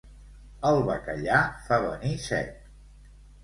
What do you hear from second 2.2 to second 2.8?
set.